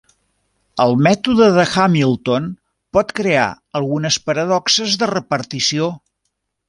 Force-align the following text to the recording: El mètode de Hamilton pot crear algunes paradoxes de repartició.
El 0.85 0.95
mètode 1.07 1.49
de 1.57 1.65
Hamilton 1.81 2.47
pot 2.97 3.13
crear 3.19 3.45
algunes 3.81 4.19
paradoxes 4.31 4.97
de 5.03 5.11
repartició. 5.13 5.93